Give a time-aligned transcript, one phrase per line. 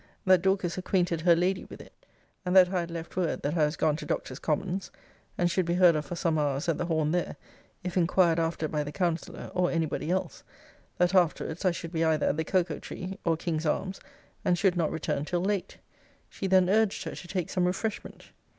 [0.25, 1.93] ]'that Dorcas acquainted her lady with it;
[2.43, 4.89] and that I had left word, that I was gone to doctors commons,
[5.37, 7.35] and should be heard of for some hours at the Horn there,
[7.83, 10.43] if inquired after by the counsellor, or anybody else:
[10.97, 14.01] that afterwards I should be either at the Cocoa tree, or King's Arms,
[14.43, 15.77] and should not return till late.
[16.31, 18.31] She then urged her to take some refreshment.